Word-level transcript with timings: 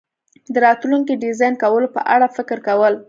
د 0.53 0.55
راتلونکي 0.65 1.13
ډیزاین 1.23 1.53
کولو 1.63 1.87
په 1.95 2.01
اړه 2.13 2.27
فکر 2.37 2.57
کول 2.67 2.93